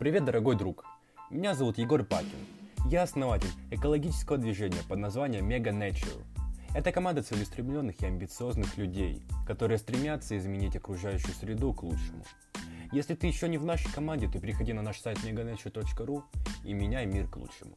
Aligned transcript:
Привет, 0.00 0.24
дорогой 0.24 0.56
друг! 0.56 0.86
Меня 1.28 1.52
зовут 1.52 1.76
Егор 1.76 2.02
Пакин. 2.02 2.46
Я 2.86 3.02
основатель 3.02 3.50
экологического 3.70 4.38
движения 4.38 4.80
под 4.88 4.98
названием 4.98 5.46
Mega 5.46 5.78
Nature. 5.78 6.24
Это 6.74 6.90
команда 6.90 7.22
целеустремленных 7.22 8.00
и 8.00 8.06
амбициозных 8.06 8.78
людей, 8.78 9.22
которые 9.46 9.76
стремятся 9.76 10.38
изменить 10.38 10.74
окружающую 10.74 11.34
среду 11.34 11.74
к 11.74 11.82
лучшему. 11.82 12.24
Если 12.92 13.14
ты 13.14 13.26
еще 13.26 13.46
не 13.46 13.58
в 13.58 13.66
нашей 13.66 13.92
команде, 13.92 14.26
то 14.26 14.40
приходи 14.40 14.72
на 14.72 14.80
наш 14.80 14.98
сайт 14.98 15.18
meganature.ru 15.18 16.22
и 16.64 16.72
меняй 16.72 17.04
мир 17.04 17.28
к 17.28 17.36
лучшему. 17.36 17.74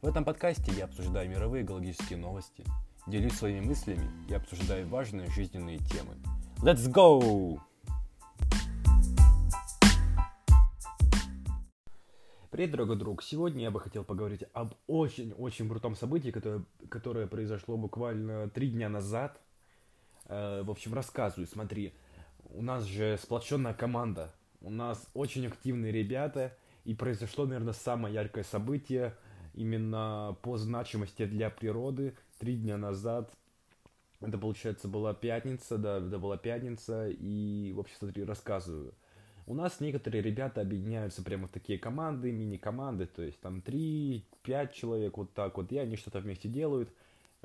В 0.00 0.08
этом 0.08 0.24
подкасте 0.24 0.72
я 0.76 0.86
обсуждаю 0.86 1.30
мировые 1.30 1.64
экологические 1.64 2.18
новости, 2.18 2.64
делюсь 3.06 3.34
своими 3.34 3.64
мыслями 3.64 4.10
и 4.28 4.34
обсуждаю 4.34 4.88
важные 4.88 5.30
жизненные 5.30 5.78
темы. 5.78 6.16
Let's 6.60 6.90
go! 6.92 7.60
Привет, 12.52 12.72
дорогой 12.72 12.96
друг! 12.96 13.22
Сегодня 13.22 13.62
я 13.62 13.70
бы 13.70 13.80
хотел 13.80 14.04
поговорить 14.04 14.44
об 14.52 14.74
очень-очень 14.86 15.66
крутом 15.70 15.96
событии, 15.96 16.28
которое, 16.28 16.62
которое 16.90 17.26
произошло 17.26 17.78
буквально 17.78 18.50
три 18.50 18.68
дня 18.68 18.90
назад. 18.90 19.40
Э, 20.26 20.62
в 20.62 20.70
общем, 20.70 20.92
рассказываю, 20.92 21.46
смотри. 21.46 21.94
У 22.50 22.60
нас 22.60 22.84
же 22.84 23.18
сплоченная 23.22 23.72
команда, 23.72 24.34
у 24.60 24.68
нас 24.68 25.08
очень 25.14 25.46
активные 25.46 25.92
ребята, 25.92 26.54
и 26.84 26.94
произошло, 26.94 27.46
наверное, 27.46 27.72
самое 27.72 28.14
яркое 28.14 28.44
событие 28.44 29.16
именно 29.54 30.36
по 30.42 30.58
значимости 30.58 31.24
для 31.24 31.48
природы 31.48 32.14
три 32.38 32.58
дня 32.58 32.76
назад. 32.76 33.32
Это, 34.20 34.36
получается, 34.36 34.88
была 34.88 35.14
пятница, 35.14 35.78
да, 35.78 36.06
это 36.06 36.18
была 36.18 36.36
пятница, 36.36 37.08
и, 37.08 37.72
в 37.74 37.80
общем, 37.80 37.96
смотри, 37.98 38.24
рассказываю. 38.24 38.92
У 39.46 39.54
нас 39.54 39.80
некоторые 39.80 40.22
ребята 40.22 40.60
объединяются 40.60 41.22
прямо 41.22 41.48
в 41.48 41.50
такие 41.50 41.78
команды, 41.78 42.30
мини-команды, 42.30 43.06
то 43.06 43.22
есть 43.22 43.40
там 43.40 43.58
3-5 43.58 44.72
человек 44.72 45.18
вот 45.18 45.34
так 45.34 45.56
вот, 45.56 45.72
и 45.72 45.78
они 45.78 45.96
что-то 45.96 46.20
вместе 46.20 46.48
делают, 46.48 46.88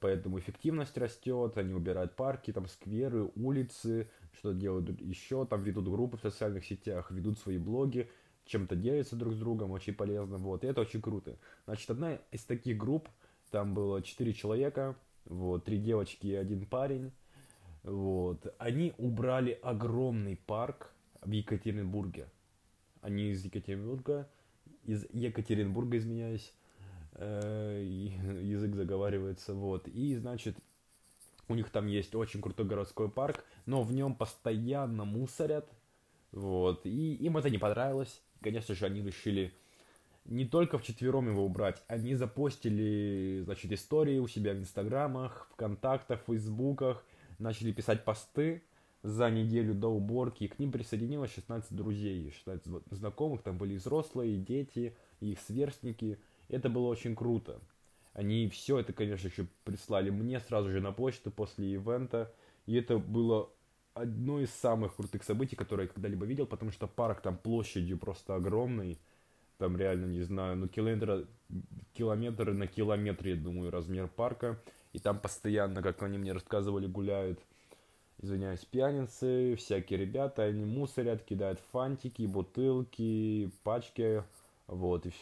поэтому 0.00 0.38
эффективность 0.38 0.96
растет, 0.96 1.58
они 1.58 1.74
убирают 1.74 2.16
парки, 2.16 2.50
там 2.50 2.66
скверы, 2.66 3.30
улицы, 3.36 4.08
что 4.38 4.52
делают 4.52 5.00
еще, 5.02 5.44
там 5.44 5.62
ведут 5.62 5.86
группы 5.88 6.16
в 6.16 6.22
социальных 6.22 6.64
сетях, 6.64 7.10
ведут 7.10 7.38
свои 7.38 7.58
блоги, 7.58 8.08
чем-то 8.46 8.74
делятся 8.74 9.14
друг 9.14 9.34
с 9.34 9.38
другом, 9.38 9.70
очень 9.70 9.94
полезно, 9.94 10.38
вот, 10.38 10.64
и 10.64 10.68
это 10.68 10.80
очень 10.80 11.02
круто. 11.02 11.36
Значит, 11.66 11.90
одна 11.90 12.18
из 12.30 12.42
таких 12.44 12.78
групп, 12.78 13.08
там 13.50 13.74
было 13.74 14.00
4 14.00 14.32
человека, 14.32 14.96
вот, 15.26 15.64
3 15.64 15.78
девочки 15.78 16.26
и 16.28 16.34
один 16.34 16.64
парень, 16.64 17.12
вот, 17.82 18.46
они 18.58 18.94
убрали 18.96 19.58
огромный 19.62 20.36
парк, 20.36 20.94
в 21.22 21.30
Екатеринбурге. 21.30 22.28
Они 23.00 23.30
из 23.30 23.44
Екатеринбурга, 23.44 24.28
из 24.84 25.06
Екатеринбурга, 25.12 25.96
изменяюсь, 25.98 26.52
э, 27.14 27.82
язык 28.42 28.74
заговаривается, 28.74 29.54
вот. 29.54 29.88
И, 29.88 30.16
значит, 30.16 30.56
у 31.48 31.54
них 31.54 31.70
там 31.70 31.86
есть 31.86 32.14
очень 32.14 32.40
крутой 32.40 32.66
городской 32.66 33.10
парк, 33.10 33.44
но 33.66 33.82
в 33.82 33.92
нем 33.92 34.14
постоянно 34.14 35.04
мусорят, 35.04 35.68
вот. 36.30 36.86
И 36.86 37.14
им 37.14 37.36
это 37.36 37.50
не 37.50 37.58
понравилось. 37.58 38.20
Конечно 38.40 38.74
же, 38.74 38.86
они 38.86 39.02
решили 39.02 39.52
не 40.24 40.44
только 40.44 40.78
в 40.78 40.82
четвером 40.82 41.28
его 41.28 41.44
убрать, 41.44 41.82
они 41.88 42.14
запостили, 42.14 43.42
значит, 43.44 43.72
истории 43.72 44.18
у 44.18 44.28
себя 44.28 44.52
в 44.52 44.58
инстаграмах, 44.58 45.48
вконтактах, 45.52 46.20
фейсбуках, 46.26 47.04
начали 47.38 47.72
писать 47.72 48.04
посты, 48.04 48.62
за 49.02 49.30
неделю 49.30 49.74
до 49.74 49.88
уборки, 49.88 50.44
и 50.44 50.48
к 50.48 50.58
ним 50.58 50.70
присоединилось 50.70 51.32
16 51.34 51.74
друзей, 51.74 52.30
16 52.30 52.66
знакомых, 52.90 53.42
там 53.42 53.58
были 53.58 53.76
взрослые, 53.76 54.36
дети, 54.36 54.96
их 55.20 55.40
сверстники. 55.40 56.18
Это 56.48 56.68
было 56.68 56.86
очень 56.86 57.16
круто. 57.16 57.60
Они 58.12 58.48
все 58.48 58.78
это, 58.78 58.92
конечно, 58.92 59.28
еще 59.28 59.46
прислали 59.64 60.10
мне 60.10 60.38
сразу 60.40 60.70
же 60.70 60.80
на 60.80 60.92
почту 60.92 61.30
после 61.30 61.72
ивента, 61.72 62.32
и 62.66 62.74
это 62.76 62.98
было 62.98 63.50
одно 63.94 64.40
из 64.40 64.50
самых 64.50 64.96
крутых 64.96 65.24
событий, 65.24 65.56
которые 65.56 65.86
я 65.86 65.92
когда-либо 65.92 66.24
видел, 66.24 66.46
потому 66.46 66.70
что 66.70 66.86
парк 66.86 67.22
там 67.22 67.36
площадью 67.36 67.98
просто 67.98 68.36
огромный, 68.36 68.98
там 69.58 69.76
реально, 69.76 70.06
не 70.06 70.22
знаю, 70.22 70.56
ну 70.56 70.68
километр, 70.68 71.26
километр 71.94 72.52
на 72.52 72.66
километр, 72.66 73.28
я 73.28 73.36
думаю, 73.36 73.70
размер 73.70 74.08
парка, 74.08 74.62
и 74.92 74.98
там 74.98 75.18
постоянно, 75.18 75.82
как 75.82 76.02
они 76.02 76.18
мне 76.18 76.32
рассказывали, 76.32 76.86
гуляют 76.86 77.40
извиняюсь, 78.22 78.64
пьяницы, 78.64 79.56
всякие 79.56 79.98
ребята, 79.98 80.44
они 80.44 80.64
мусорят, 80.64 81.24
кидают 81.24 81.60
фантики, 81.72 82.22
бутылки, 82.22 83.50
пачки, 83.64 84.22
вот, 84.68 85.06
и 85.06 85.12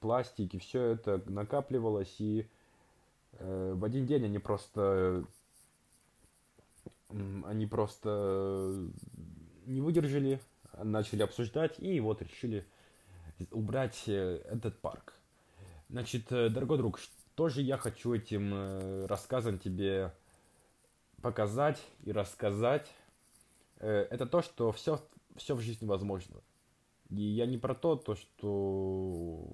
пластики, 0.00 0.58
все 0.58 0.92
это 0.92 1.22
накапливалось, 1.26 2.14
и 2.20 2.46
э, 3.32 3.72
в 3.74 3.82
один 3.84 4.06
день 4.06 4.26
они 4.26 4.38
просто, 4.38 5.24
они 7.08 7.66
просто 7.66 8.90
не 9.66 9.80
выдержали, 9.80 10.40
начали 10.82 11.22
обсуждать, 11.22 11.76
и 11.78 11.98
вот 12.00 12.20
решили 12.22 12.64
убрать 13.50 14.04
э, 14.06 14.42
этот 14.50 14.78
парк. 14.80 15.14
Значит, 15.88 16.30
э, 16.30 16.50
дорогой 16.50 16.76
друг, 16.76 16.98
что 16.98 17.48
же 17.48 17.62
я 17.62 17.78
хочу 17.78 18.12
этим 18.12 18.52
э, 18.52 19.06
рассказом 19.06 19.58
тебе 19.58 20.12
показать 21.22 21.82
и 22.04 22.12
рассказать, 22.12 22.90
э, 23.78 24.06
это 24.10 24.26
то, 24.26 24.42
что 24.42 24.72
все, 24.72 25.00
все 25.36 25.54
в 25.54 25.60
жизни 25.60 25.86
возможно. 25.86 26.40
И 27.10 27.22
я 27.22 27.46
не 27.46 27.58
про 27.58 27.74
то, 27.74 27.96
то, 27.96 28.14
что 28.14 29.44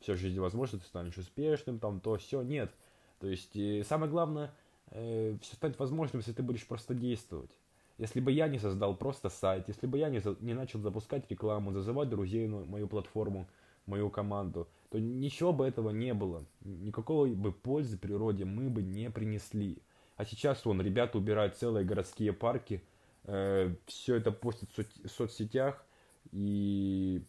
все 0.00 0.14
в 0.14 0.18
жизни 0.18 0.38
возможно, 0.38 0.78
ты 0.78 0.84
станешь 0.84 1.16
успешным, 1.16 1.78
там, 1.78 2.00
то, 2.00 2.16
все, 2.16 2.42
нет. 2.42 2.72
То 3.20 3.26
есть, 3.26 3.56
и 3.56 3.82
самое 3.82 4.10
главное, 4.10 4.54
э, 4.90 5.36
все 5.40 5.56
станет 5.56 5.78
возможным, 5.78 6.20
если 6.20 6.32
ты 6.32 6.42
будешь 6.42 6.66
просто 6.66 6.94
действовать. 6.94 7.50
Если 7.98 8.20
бы 8.20 8.30
я 8.30 8.46
не 8.48 8.58
создал 8.58 8.94
просто 8.94 9.30
сайт, 9.30 9.68
если 9.68 9.86
бы 9.86 9.98
я 9.98 10.10
не, 10.10 10.18
за, 10.18 10.36
не 10.40 10.52
начал 10.52 10.80
запускать 10.80 11.30
рекламу, 11.30 11.72
зазывать 11.72 12.10
друзей 12.10 12.46
на 12.46 12.64
мою 12.66 12.88
платформу, 12.88 13.48
мою 13.86 14.10
команду, 14.10 14.68
то 14.90 14.98
ничего 14.98 15.52
бы 15.52 15.66
этого 15.66 15.90
не 15.90 16.12
было. 16.12 16.44
Никакой 16.60 17.34
бы 17.34 17.52
пользы 17.52 17.96
природе 17.96 18.44
мы 18.44 18.68
бы 18.68 18.82
не 18.82 19.10
принесли. 19.10 19.78
А 20.16 20.24
сейчас 20.24 20.64
вон 20.64 20.80
ребята 20.80 21.18
убирают 21.18 21.56
целые 21.56 21.84
городские 21.84 22.32
парки, 22.32 22.82
э, 23.24 23.74
все 23.86 24.16
это 24.16 24.32
постят 24.32 24.70
в 24.76 25.08
соцсетях, 25.08 25.84
и 26.32 27.22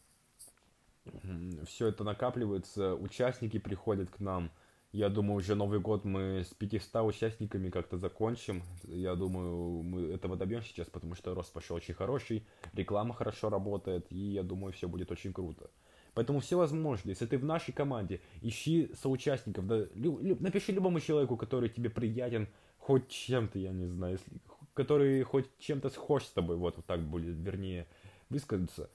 все 1.65 1.87
это 1.87 2.03
накапливается, 2.03 2.95
участники 2.95 3.59
приходят 3.59 4.09
к 4.09 4.19
нам. 4.19 4.51
Я 4.93 5.09
думаю, 5.09 5.37
уже 5.37 5.55
Новый 5.55 5.79
год 5.79 6.05
мы 6.05 6.43
с 6.43 6.53
500 6.53 7.03
участниками 7.03 7.69
как-то 7.69 7.97
закончим. 7.97 8.63
Я 8.83 9.15
думаю, 9.15 9.83
мы 9.83 10.13
этого 10.13 10.37
добьемся 10.37 10.69
сейчас, 10.69 10.87
потому 10.87 11.13
что 11.13 11.35
рост 11.35 11.51
пошел 11.51 11.75
очень 11.75 11.93
хороший, 11.93 12.47
реклама 12.73 13.13
хорошо 13.13 13.49
работает, 13.49 14.07
и 14.09 14.17
я 14.17 14.43
думаю, 14.43 14.71
все 14.71 14.87
будет 14.87 15.11
очень 15.11 15.33
круто. 15.33 15.69
Поэтому 16.13 16.39
все 16.39 16.57
возможно. 16.57 17.09
Если 17.09 17.27
ты 17.27 17.37
в 17.37 17.45
нашей 17.45 17.73
команде, 17.73 18.21
ищи 18.41 18.89
соучастников, 18.99 19.67
да, 19.67 19.85
лю, 19.93 20.19
лю, 20.19 20.37
напиши 20.39 20.71
любому 20.71 20.99
человеку, 20.99 21.37
который 21.37 21.69
тебе 21.69 21.89
приятен, 21.91 22.47
хоть 22.87 23.09
чем-то, 23.09 23.59
я 23.59 23.73
не 23.73 23.85
знаю, 23.85 24.13
если, 24.13 24.41
который 24.73 25.21
хоть 25.23 25.45
чем-то 25.59 25.89
схож 25.89 26.23
с 26.23 26.29
тобой, 26.29 26.55
вот, 26.55 26.77
вот 26.77 26.85
так 26.85 27.01
будет, 27.01 27.35
вернее, 27.35 27.85
высказаться, 28.29 28.89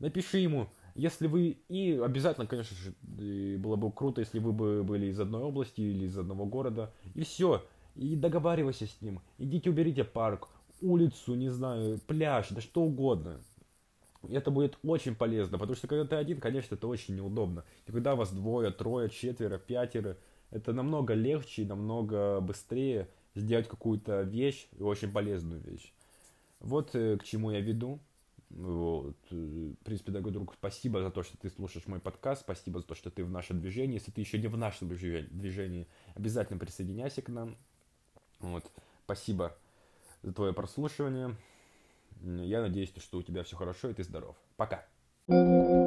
напиши 0.00 0.38
ему, 0.38 0.66
если 0.96 1.28
вы, 1.28 1.58
и 1.68 1.92
обязательно, 1.92 2.48
конечно 2.48 2.76
же, 2.76 2.92
было 3.58 3.76
бы 3.76 3.92
круто, 3.92 4.20
если 4.20 4.40
вы 4.40 4.52
бы 4.52 4.82
были 4.82 5.06
из 5.06 5.20
одной 5.20 5.44
области 5.44 5.80
или 5.80 6.06
из 6.06 6.18
одного 6.18 6.44
города, 6.44 6.92
и 7.14 7.22
все, 7.22 7.64
и 7.94 8.16
договаривайся 8.16 8.88
с 8.88 9.00
ним, 9.00 9.20
идите 9.38 9.70
уберите 9.70 10.02
парк, 10.02 10.48
улицу, 10.80 11.36
не 11.36 11.48
знаю, 11.48 12.00
пляж, 12.08 12.48
да 12.50 12.60
что 12.60 12.82
угодно. 12.82 13.40
Это 14.28 14.50
будет 14.50 14.76
очень 14.82 15.14
полезно, 15.14 15.56
потому 15.56 15.76
что 15.76 15.86
когда 15.86 16.04
ты 16.04 16.16
один, 16.16 16.40
конечно, 16.40 16.74
это 16.74 16.88
очень 16.88 17.14
неудобно. 17.14 17.64
И 17.86 17.92
когда 17.92 18.16
вас 18.16 18.32
двое, 18.32 18.72
трое, 18.72 19.08
четверо, 19.08 19.56
пятеро, 19.56 20.16
это 20.50 20.72
намного 20.72 21.14
легче 21.14 21.64
намного 21.64 22.40
быстрее, 22.40 23.08
сделать 23.36 23.68
какую-то 23.68 24.22
вещь, 24.22 24.66
очень 24.78 25.12
полезную 25.12 25.60
вещь. 25.60 25.92
Вот 26.60 26.94
э, 26.94 27.16
к 27.18 27.24
чему 27.24 27.50
я 27.50 27.60
веду. 27.60 28.00
Вот. 28.50 29.16
Э, 29.30 29.34
в 29.80 29.84
принципе, 29.84 30.12
дорогой 30.12 30.32
друг, 30.32 30.54
спасибо 30.54 31.02
за 31.02 31.10
то, 31.10 31.22
что 31.22 31.36
ты 31.36 31.50
слушаешь 31.50 31.86
мой 31.86 32.00
подкаст, 32.00 32.42
спасибо 32.42 32.80
за 32.80 32.86
то, 32.86 32.94
что 32.94 33.10
ты 33.10 33.24
в 33.24 33.30
нашем 33.30 33.60
движении. 33.60 33.94
Если 33.94 34.10
ты 34.10 34.20
еще 34.20 34.38
не 34.38 34.48
в 34.48 34.56
нашем 34.56 34.88
движении, 34.88 35.86
обязательно 36.14 36.58
присоединяйся 36.58 37.22
к 37.22 37.28
нам. 37.28 37.56
Вот. 38.40 38.70
Спасибо 39.04 39.56
за 40.22 40.32
твое 40.32 40.52
прослушивание. 40.52 41.36
Я 42.22 42.62
надеюсь, 42.62 42.92
что 42.96 43.18
у 43.18 43.22
тебя 43.22 43.42
все 43.42 43.56
хорошо 43.56 43.90
и 43.90 43.94
ты 43.94 44.02
здоров. 44.02 44.36
Пока. 44.56 44.86
thank 45.28 45.70
you 45.70 45.85